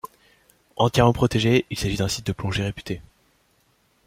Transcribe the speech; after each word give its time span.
Entièrement 0.77 1.13
protégé, 1.13 1.67
il 1.69 1.77
s'agit 1.77 1.97
d'un 1.97 2.07
site 2.07 2.25
de 2.25 2.31
plongée 2.31 2.63
réputé. 2.63 3.03